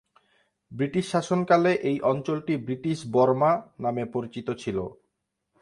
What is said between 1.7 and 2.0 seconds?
এই